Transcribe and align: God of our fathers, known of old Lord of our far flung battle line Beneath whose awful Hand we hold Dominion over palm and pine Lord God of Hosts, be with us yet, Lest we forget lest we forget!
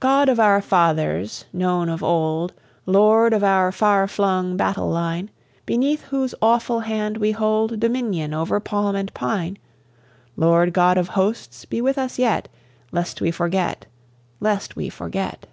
God 0.00 0.30
of 0.30 0.40
our 0.40 0.62
fathers, 0.62 1.44
known 1.52 1.90
of 1.90 2.02
old 2.02 2.54
Lord 2.86 3.34
of 3.34 3.44
our 3.44 3.70
far 3.70 4.08
flung 4.08 4.56
battle 4.56 4.88
line 4.88 5.30
Beneath 5.66 6.04
whose 6.04 6.34
awful 6.40 6.80
Hand 6.80 7.18
we 7.18 7.32
hold 7.32 7.78
Dominion 7.78 8.32
over 8.32 8.58
palm 8.60 8.96
and 8.96 9.12
pine 9.12 9.58
Lord 10.38 10.72
God 10.72 10.96
of 10.96 11.08
Hosts, 11.08 11.66
be 11.66 11.82
with 11.82 11.98
us 11.98 12.18
yet, 12.18 12.48
Lest 12.92 13.20
we 13.20 13.30
forget 13.30 13.84
lest 14.40 14.74
we 14.74 14.88
forget! 14.88 15.46